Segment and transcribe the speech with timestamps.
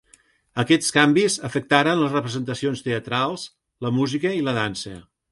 [0.61, 3.43] Aquests canvis afectaren les representacions teatrals,
[3.87, 4.95] la música i la dansa.